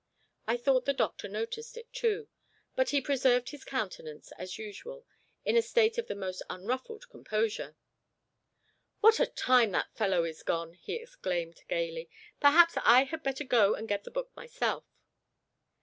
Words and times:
I 0.47 0.57
thought 0.57 0.85
the 0.85 0.93
doctor 0.95 1.27
noticed 1.27 1.77
it 1.77 1.93
too; 1.93 2.27
but 2.75 2.89
he 2.89 3.01
preserved 3.01 3.51
his 3.51 3.63
countenance, 3.63 4.31
as 4.35 4.57
usual, 4.57 5.05
in 5.45 5.55
a 5.55 5.61
state 5.61 5.99
of 5.99 6.07
the 6.07 6.15
most 6.15 6.41
unruffled 6.49 7.07
composure. 7.11 7.75
"What 9.01 9.19
a 9.19 9.27
time 9.27 9.69
that 9.73 9.93
fellow 9.95 10.23
is 10.23 10.41
gone!" 10.41 10.73
he 10.73 10.95
exclaimed 10.95 11.61
gayly. 11.67 12.09
"Perhaps 12.39 12.77
I 12.83 13.03
had 13.03 13.21
better 13.21 13.43
go 13.43 13.75
and 13.75 13.87
get 13.87 14.03
the 14.03 14.09
book 14.09 14.31
myself." 14.35 14.85